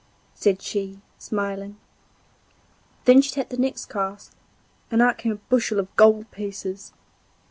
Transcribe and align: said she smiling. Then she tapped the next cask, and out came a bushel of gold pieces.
said 0.33 0.59
she 0.63 0.99
smiling. 1.19 1.77
Then 3.05 3.21
she 3.21 3.29
tapped 3.29 3.51
the 3.51 3.57
next 3.57 3.85
cask, 3.85 4.33
and 4.89 4.99
out 4.99 5.19
came 5.19 5.31
a 5.33 5.35
bushel 5.35 5.77
of 5.79 5.95
gold 5.95 6.31
pieces. 6.31 6.91